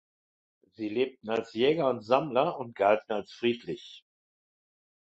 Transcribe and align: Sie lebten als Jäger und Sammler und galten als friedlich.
Sie 0.71 0.89
lebten 0.89 1.29
als 1.29 1.53
Jäger 1.53 1.87
und 1.87 2.01
Sammler 2.03 2.57
und 2.57 2.73
galten 2.73 3.13
als 3.13 3.31
friedlich. 3.33 4.03